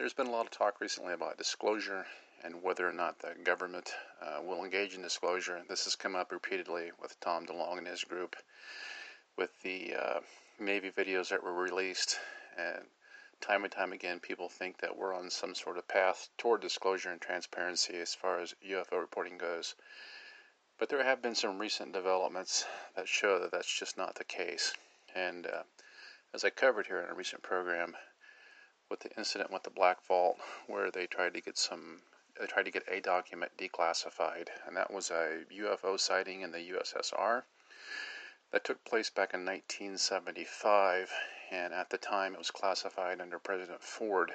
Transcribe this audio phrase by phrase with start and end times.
[0.00, 2.06] There's been a lot of talk recently about disclosure
[2.42, 3.92] and whether or not the government
[4.22, 5.60] uh, will engage in disclosure.
[5.68, 8.34] This has come up repeatedly with Tom DeLonge and his group
[9.36, 10.20] with the uh,
[10.58, 12.18] Navy videos that were released.
[12.56, 12.86] And
[13.42, 17.10] time and time again, people think that we're on some sort of path toward disclosure
[17.10, 19.74] and transparency as far as UFO reporting goes.
[20.78, 22.64] But there have been some recent developments
[22.96, 24.72] that show that that's just not the case.
[25.14, 25.64] And uh,
[26.32, 27.94] as I covered here in a recent program,
[28.90, 32.02] with the incident with the Black Vault, where they tried to get some
[32.40, 36.70] they tried to get a document declassified, and that was a UFO sighting in the
[36.70, 37.42] USSR.
[38.50, 41.12] That took place back in 1975,
[41.50, 44.32] and at the time it was classified under President Ford.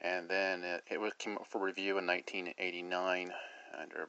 [0.00, 3.32] And then it, it was, came up for review in 1989
[3.76, 4.08] under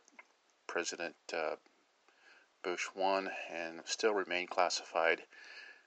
[0.68, 1.56] President uh,
[2.62, 5.24] Bush 1 and still remained classified.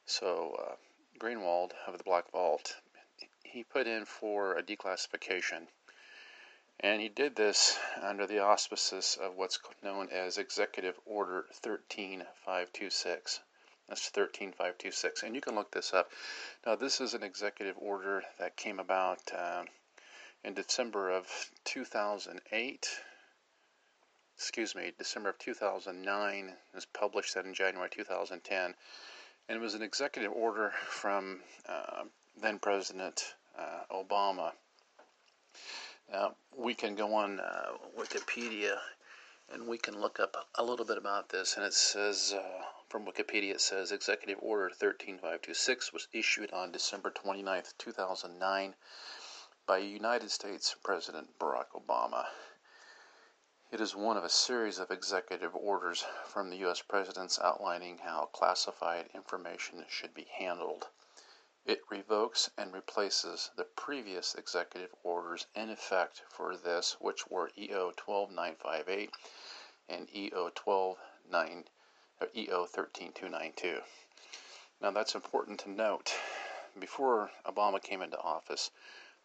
[0.05, 0.75] So uh,
[1.19, 2.77] Greenewald of the Black Vault,
[3.51, 5.67] he put in for a declassification
[6.81, 13.41] and he did this under the auspices of what's known as Executive Order 13526.
[13.89, 15.25] That's 13526.
[15.25, 16.13] And you can look this up.
[16.65, 19.65] Now, this is an executive order that came about uh,
[20.45, 21.27] in December of
[21.65, 22.89] 2008.
[24.37, 26.49] Excuse me, December of 2009.
[26.49, 28.75] It was published in January 2010.
[29.49, 32.05] And it was an executive order from uh,
[32.41, 34.53] then President uh, Obama.
[36.11, 38.79] Now, we can go on uh, Wikipedia
[39.53, 41.57] and we can look up a little bit about this.
[41.57, 47.11] And it says, uh, from Wikipedia, it says Executive Order 13526 was issued on December
[47.11, 48.75] 29, 2009,
[49.67, 52.27] by United States President Barack Obama.
[53.71, 56.81] It is one of a series of executive orders from the U.S.
[56.81, 60.89] presidents outlining how classified information should be handled.
[61.69, 67.91] It revokes and replaces the previous executive orders in effect for this, which were EO
[67.91, 69.11] 12958
[69.91, 71.65] and EO 129
[72.23, 73.83] or EO 13292.
[74.81, 76.15] Now that's important to note.
[76.79, 78.71] Before Obama came into office,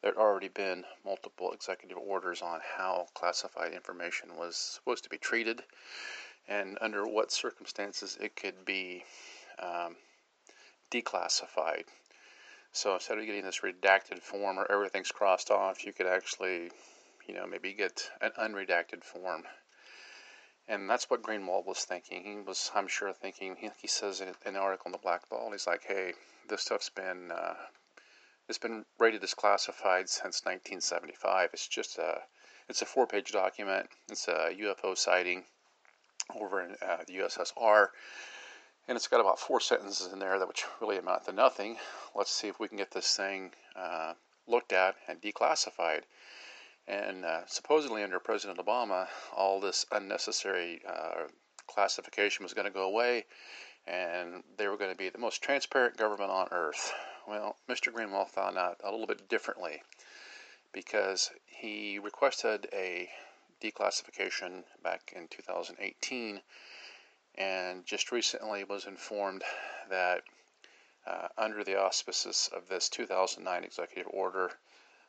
[0.02, 5.18] there had already been multiple executive orders on how classified information was supposed to be
[5.18, 5.64] treated
[6.50, 9.06] and under what circumstances it could be
[9.60, 9.96] um,
[10.92, 11.86] declassified.
[12.76, 16.72] So instead of getting this redacted form where everything's crossed off, you could actually,
[17.28, 19.44] you know, maybe get an unredacted form.
[20.68, 22.24] And that's what Greenewald was thinking.
[22.24, 23.58] He was, I'm sure, thinking.
[23.58, 26.14] He, he says in an article in the Black Vault, he's like, "Hey,
[26.50, 27.56] this stuff's been uh,
[28.50, 31.50] it's been rated as classified since 1975.
[31.54, 32.24] It's just a
[32.70, 33.88] it's a four-page document.
[34.10, 35.44] It's a UFO sighting
[36.34, 37.90] over in uh, the USSR."
[38.88, 41.78] And it's got about four sentences in there that which really amount to nothing.
[42.14, 44.14] Let's see if we can get this thing uh,
[44.46, 46.02] looked at and declassified.
[46.86, 51.28] And uh, supposedly under President Obama, all this unnecessary uh,
[51.66, 53.26] classification was going to go away,
[53.88, 56.94] and they were going to be the most transparent government on earth.
[57.26, 57.92] Well, Mr.
[57.94, 59.82] Greenewald found out a little bit differently
[60.74, 63.10] because he requested a
[63.62, 66.42] declassification back in 2018
[67.36, 69.44] and just recently was informed
[69.90, 70.24] that
[71.06, 74.52] uh, under the auspices of this 2009 executive order,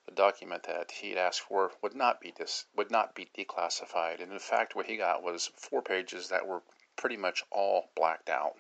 [0.06, 4.20] the document that he'd asked for would not be dis- would not be declassified.
[4.20, 6.62] And in fact, what he got was four pages that were
[6.96, 8.54] pretty much all blacked out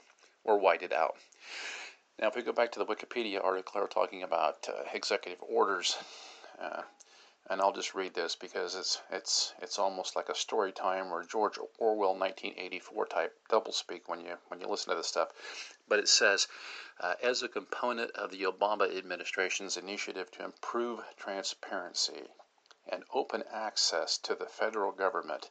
[0.44, 1.16] or whited out.
[2.18, 5.96] Now, if we go back to the Wikipedia article, talking about uh, executive orders.
[6.60, 6.82] Uh,
[7.50, 11.22] and I'll just read this because it's it's it's almost like a story time or
[11.22, 15.28] George Orwell 1984 type doublespeak when you when you listen to this stuff.
[15.86, 16.48] But it says,
[16.98, 22.28] uh, as a component of the Obama administration's initiative to improve transparency
[22.88, 25.50] and open access to the federal government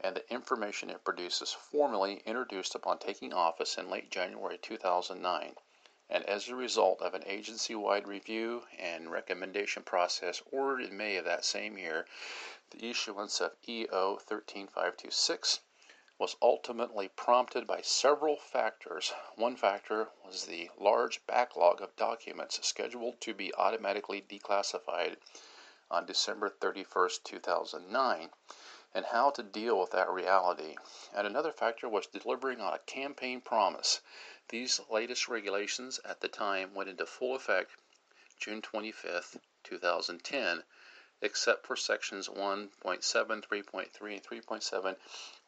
[0.00, 5.56] and the information it produces formally introduced upon taking office in late January 2009
[6.10, 11.16] and as a result of an agency wide review and recommendation process ordered in May
[11.16, 12.06] of that same year,
[12.70, 15.60] the issuance of EO 13526
[16.18, 19.12] was ultimately prompted by several factors.
[19.36, 25.16] One factor was the large backlog of documents scheduled to be automatically declassified
[25.90, 28.30] on December 31st, 2009,
[28.94, 30.76] and how to deal with that reality.
[31.14, 34.00] And another factor was delivering on a campaign promise.
[34.48, 37.72] These latest regulations at the time went into full effect
[38.38, 40.62] June 25th, 2010
[41.20, 44.96] except for sections 1.7, 3.3, and 3.7,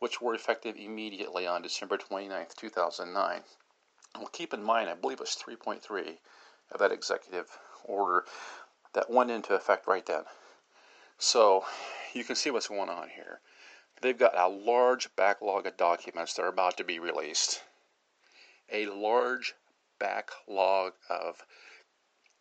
[0.00, 3.44] which were effective immediately on December 29, 2009.
[4.16, 6.18] Well, keep in mind, I believe it's 3.3
[6.72, 8.24] of that executive order
[8.92, 10.24] that went into effect right then.
[11.18, 11.64] So
[12.12, 13.40] you can see what's going on here.
[14.02, 17.62] They've got a large backlog of documents that are about to be released.
[18.72, 19.54] A large
[19.98, 21.44] backlog of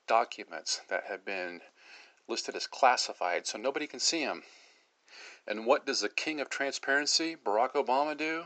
[0.07, 1.61] documents that have been
[2.27, 4.43] listed as classified so nobody can see them.
[5.47, 8.45] And what does the king of transparency, Barack Obama, do?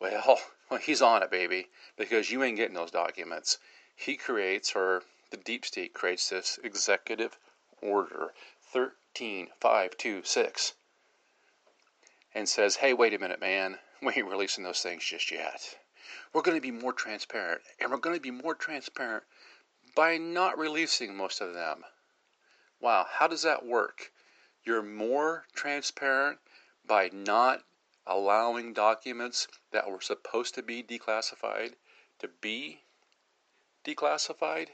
[0.70, 3.58] Well, he's on it, baby, because you ain't getting those documents.
[3.96, 7.36] He creates, or the deep state creates this executive
[7.82, 8.32] order
[8.72, 10.74] 13526
[12.34, 15.76] and says, hey, wait a minute, man, we ain't releasing those things just yet.
[16.32, 19.24] We're going to be more transparent, and we're going to be more transparent
[19.94, 21.84] by not releasing most of them.
[22.80, 24.12] Wow, how does that work?
[24.64, 26.38] You're more transparent
[26.86, 27.64] by not
[28.06, 31.74] allowing documents that were supposed to be declassified
[32.20, 32.82] to be
[33.84, 34.68] declassified?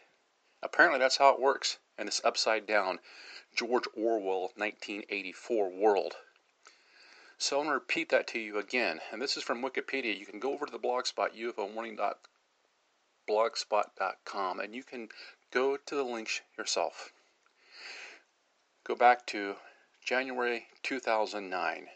[0.62, 2.98] Apparently, that's how it works in this upside down
[3.54, 6.16] George Orwell 1984 world.
[7.38, 9.00] So I'm going to repeat that to you again.
[9.12, 10.18] And this is from Wikipedia.
[10.18, 11.36] You can go over to the blogspot,
[13.28, 15.08] ufowarning.blogspot.com, and you can
[15.50, 17.12] go to the links yourself
[18.86, 19.56] go back to
[20.04, 21.88] January 2009.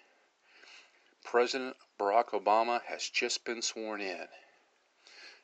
[1.22, 4.26] President Barack Obama has just been sworn in.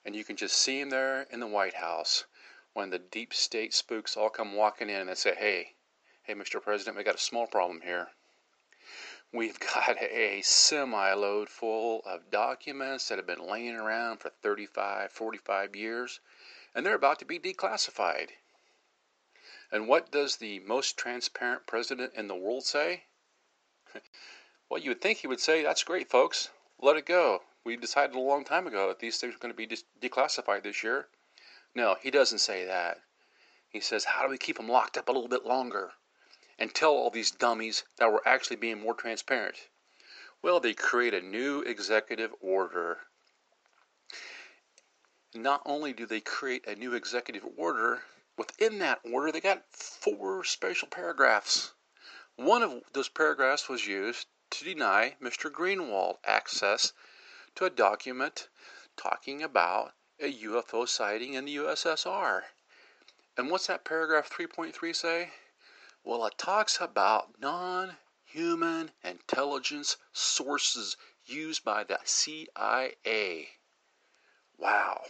[0.04, 2.24] And you can just see him there in the White House
[2.72, 5.74] when the deep state spooks all come walking in and they say, hey,
[6.24, 6.60] hey, Mr.
[6.60, 8.08] President, we got a small problem here.
[9.32, 15.10] We've got a semi load full of documents that have been laying around for 35,
[15.10, 16.20] 45 years,
[16.74, 18.30] and they're about to be declassified.
[19.72, 23.06] And what does the most transparent president in the world say?
[24.70, 26.50] well, you would think he would say, That's great, folks.
[26.78, 27.42] Let it go.
[27.64, 30.62] We decided a long time ago that these things are going to be de- declassified
[30.62, 31.08] this year.
[31.74, 33.00] No, he doesn't say that.
[33.68, 35.94] He says, How do we keep them locked up a little bit longer?
[36.58, 39.68] And tell all these dummies that we're actually being more transparent.
[40.42, 43.00] Well, they create a new executive order.
[45.34, 48.04] Not only do they create a new executive order,
[48.38, 51.72] Within that order, they got four special paragraphs.
[52.34, 55.50] One of those paragraphs was used to deny Mr.
[55.50, 56.92] Greenewald access
[57.54, 58.50] to a document
[58.94, 62.44] talking about a UFO sighting in the USSR.
[63.38, 65.32] And what's that paragraph 3.3 say?
[66.08, 73.48] Well, it talks about non human intelligence sources used by the CIA.
[74.56, 75.02] Wow.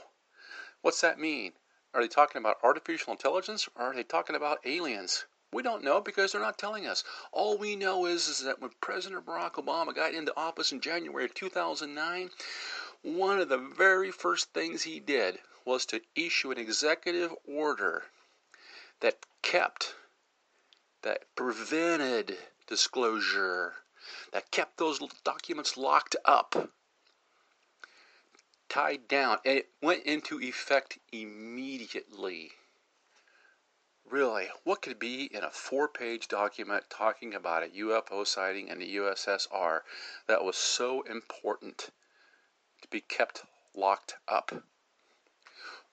[0.81, 1.53] What's that mean?
[1.93, 5.27] Are they talking about artificial intelligence or are they talking about aliens?
[5.53, 7.05] We don't know because they're not telling us.
[7.31, 11.27] All we know is, is that when President Barack Obama got into office in January
[11.27, 12.31] of 2009,
[13.03, 18.05] one of the very first things he did was to issue an executive order
[19.01, 19.95] that kept,
[21.07, 22.37] that prevented
[22.67, 23.75] disclosure,
[24.33, 26.69] that kept those documents locked up
[28.69, 32.51] tied down, and it went into effect immediately.
[34.05, 38.81] Really, what could be in a four page document talking about a UFO sighting in
[38.81, 39.83] the USSR
[40.27, 41.91] that was so important
[42.83, 43.45] to be kept
[43.77, 44.51] locked up?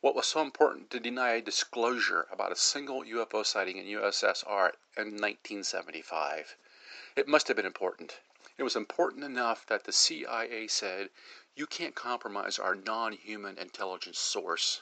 [0.03, 4.73] What was so important to deny a disclosure about a single UFO sighting in USSR
[4.97, 6.57] in 1975?
[7.15, 8.19] It must have been important.
[8.57, 11.09] It was important enough that the CIA said
[11.55, 14.81] you can't compromise our non human intelligence source.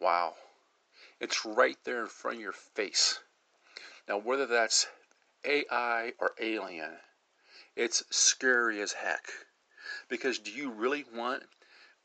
[0.00, 0.38] Wow.
[1.20, 3.20] It's right there in front of your face.
[4.08, 4.88] Now, whether that's
[5.44, 6.98] AI or alien,
[7.76, 9.30] it's scary as heck.
[10.08, 11.44] Because do you really want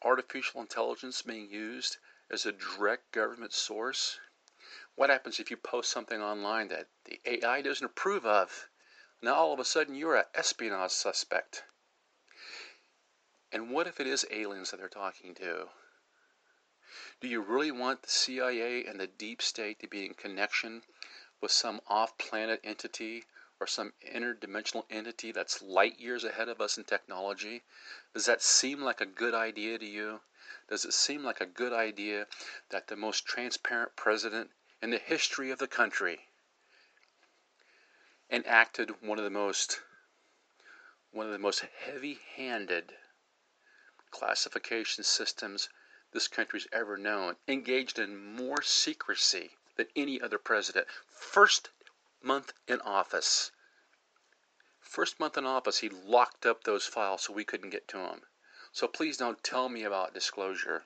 [0.03, 1.98] artificial intelligence being used
[2.29, 4.20] as a direct government source?
[4.96, 8.70] What happens if you post something online that the AI doesn't approve of?
[9.22, 11.63] Now all of a sudden you're an espionage suspect.
[13.51, 15.70] And what if it is aliens that they're talking to?
[17.22, 20.84] Do you really want the CIA and the deep state to be in connection
[21.41, 23.25] with some off planet entity
[23.60, 27.63] or some interdimensional entity that's light years ahead of us in technology?
[28.13, 30.22] Does that seem like a good idea to you?
[30.70, 32.28] Does it seem like a good idea
[32.70, 34.51] that the most transparent president
[34.82, 36.28] in the history of the country
[38.30, 39.82] enacted one of the most
[41.12, 42.94] one of the most heavy-handed
[44.12, 45.70] classification systems
[46.12, 50.88] this country's ever known, engaged in more secrecy than any other president.
[51.08, 51.70] First
[52.22, 53.52] month in office.
[54.80, 58.22] First month in office, he locked up those files so we couldn't get to them.
[58.72, 60.86] So please don't tell me about disclosure.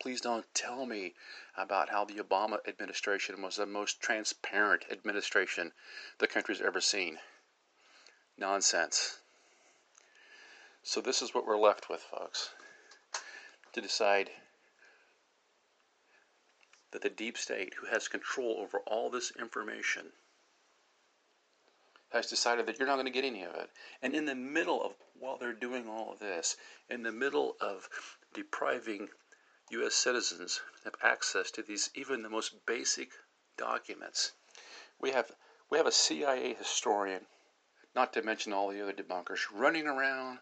[0.00, 1.14] Please don't tell me
[1.56, 5.72] about how the Obama administration was the most transparent administration
[6.18, 7.18] the country's ever seen.
[8.36, 9.20] Nonsense.
[10.82, 12.50] So this is what we're left with, folks,
[13.72, 14.30] to decide
[16.90, 20.12] that the deep state, who has control over all this information,
[22.14, 23.68] has decided that you're not going to get any of it.
[24.00, 26.56] And in the middle of, while they're doing all of this,
[26.88, 27.88] in the middle of
[28.32, 29.08] depriving
[29.70, 29.94] U.S.
[29.94, 33.10] citizens of access to these, even the most basic
[33.56, 34.32] documents,
[35.00, 35.32] we have
[35.70, 37.26] we have a CIA historian,
[37.96, 40.38] not to mention all the other debunkers, running around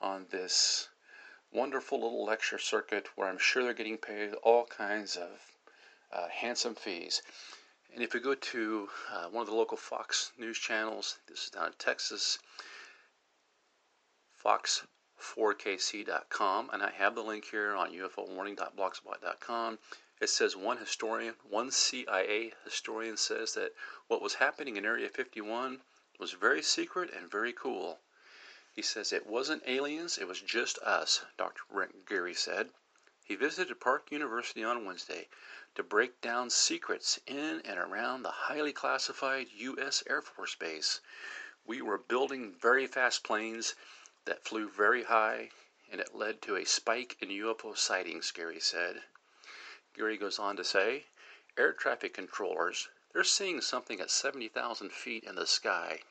[0.00, 0.88] on this
[1.52, 5.30] wonderful little lecture circuit where I'm sure they're getting paid all kinds of
[6.12, 7.22] uh, handsome fees.
[7.94, 11.50] And if you go to uh, one of the local Fox news channels, this is
[11.50, 12.38] down in Texas,
[14.42, 19.78] fox4kc.com, and I have the link here on ufowarning.blogspot.com.
[20.22, 23.74] It says one historian, one CIA historian says that
[24.06, 25.82] what was happening in Area 51
[26.18, 28.00] was very secret and very cool.
[28.72, 31.64] He says it wasn't aliens, it was just us, Dr.
[31.70, 32.72] Brent Geary said.
[33.32, 35.26] He visited Park University on Wednesday
[35.74, 40.02] to break down secrets in and around the highly classified U.S.
[40.06, 41.00] Air Force Base.
[41.64, 43.74] We were building very fast planes
[44.26, 45.50] that flew very high,
[45.90, 49.02] and it led to a spike in UFO sightings, Gary said.
[49.94, 51.06] Gary goes on to say,
[51.56, 56.02] air traffic controllers, they're seeing something at 70,000 feet in the sky.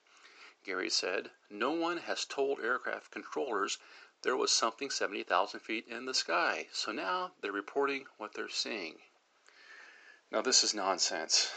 [0.63, 3.77] Gary said, no one has told aircraft controllers
[4.23, 8.95] there was something 70,000 feet in the sky, so now they're reporting what they're seeing.
[10.31, 11.51] Now, this is nonsense.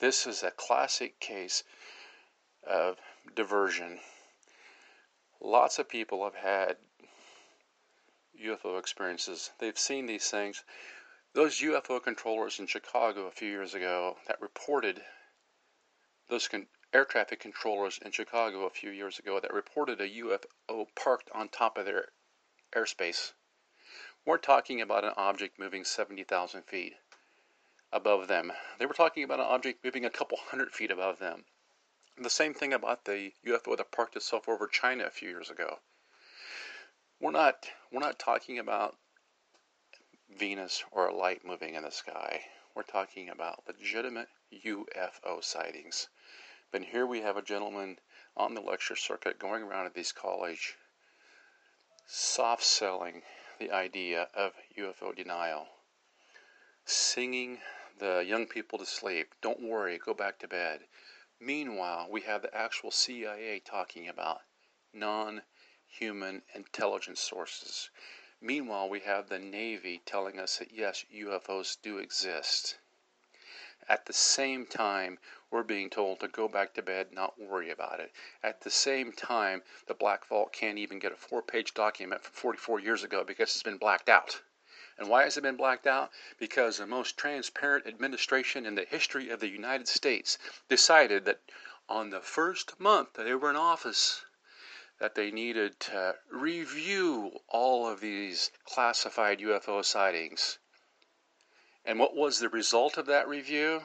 [0.00, 1.62] This is a classic case
[2.66, 2.96] of
[3.34, 4.00] diversion.
[5.40, 6.76] Lots of people have had
[8.42, 9.50] UFO experiences.
[9.58, 10.64] They've seen these things.
[11.32, 15.00] Those UFO controllers in Chicago a few years ago that reported
[16.28, 20.86] those con- air traffic controllers in Chicago a few years ago that reported a UFO
[20.96, 22.08] parked on top of their
[22.72, 23.32] airspace.
[24.24, 26.96] We're talking about an object moving 70,000 feet
[27.92, 28.52] above them.
[28.78, 31.44] They were talking about an object moving a couple hundred feet above them.
[32.18, 35.78] The same thing about the UFO that parked itself over China a few years ago.
[37.20, 38.96] We're not we're not talking about
[40.28, 42.44] Venus or a light moving in the sky.
[42.74, 44.28] We're talking about legitimate
[44.64, 46.08] UFO sightings.
[46.72, 47.98] But here we have a gentleman
[48.36, 50.76] on the lecture circuit going around at these college
[52.06, 53.22] soft selling
[53.58, 55.68] the idea of UFO denial,
[56.84, 57.60] singing
[57.98, 59.34] the young people to sleep.
[59.40, 60.86] Don't worry, go back to bed.
[61.38, 64.42] Meanwhile, we have the actual CIA talking about
[64.92, 65.42] non
[65.86, 67.90] human intelligence sources.
[68.40, 72.78] Meanwhile, we have the Navy telling us that yes, UFOs do exist.
[73.88, 75.18] At the same time,
[75.50, 78.12] we're being told to go back to bed, not worry about it.
[78.42, 82.34] At the same time, the Black Vault can't even get a four page document from
[82.34, 84.42] 44 years ago because it's been blacked out.
[84.96, 86.12] And why has it been blacked out?
[86.38, 91.40] Because the most transparent administration in the history of the United States decided that
[91.88, 94.24] on the first month that they were in office,
[95.00, 100.59] that they needed to review all of these classified UFO sightings.
[101.84, 103.82] And what was the result of that review?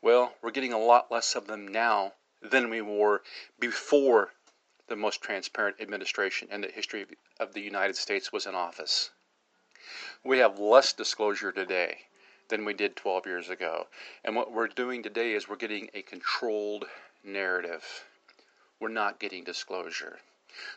[0.00, 3.22] Well, we're getting a lot less of them now than we were
[3.58, 4.32] before
[4.86, 7.06] the most transparent administration in the history
[7.38, 9.10] of the United States was in office.
[10.24, 11.98] We have less disclosure today
[12.48, 13.88] than we did 12 years ago.
[14.24, 16.86] And what we're doing today is we're getting a controlled
[17.22, 18.04] narrative.
[18.80, 20.18] We're not getting disclosure.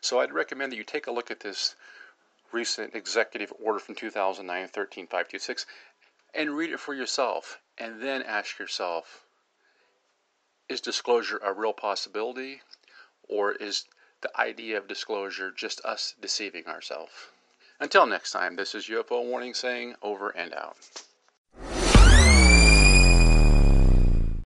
[0.01, 1.75] So I'd recommend that you take a look at this
[2.51, 5.65] recent executive order from 2009 13526
[6.33, 9.25] and read it for yourself and then ask yourself
[10.69, 12.61] is disclosure a real possibility
[13.27, 13.85] or is
[14.21, 17.11] the idea of disclosure just us deceiving ourselves?
[17.79, 20.77] Until next time, this is UFO Warning saying over and out.